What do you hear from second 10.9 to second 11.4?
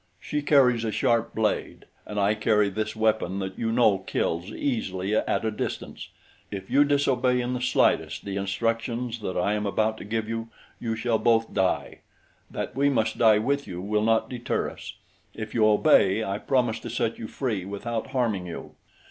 shall